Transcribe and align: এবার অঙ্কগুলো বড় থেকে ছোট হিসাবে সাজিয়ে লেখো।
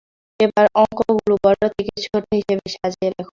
এবার 0.39 0.65
অঙ্কগুলো 0.81 1.33
বড় 1.45 1.63
থেকে 1.75 1.93
ছোট 2.05 2.23
হিসাবে 2.37 2.65
সাজিয়ে 2.75 3.09
লেখো। 3.09 3.29